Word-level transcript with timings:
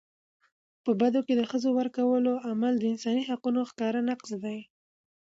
په 0.83 0.91
بدو 0.99 1.19
کي 1.27 1.33
د 1.35 1.41
ښځو 1.51 1.69
ورکولو 1.79 2.31
عمل 2.49 2.73
د 2.79 2.83
انساني 2.93 3.23
حقونو 3.29 3.59
ښکاره 3.69 3.99
نقض 4.09 4.29
دی. 4.43 4.59